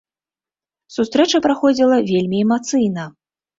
[0.95, 3.09] Сустрэча праходзіла вельмі эмацыйна.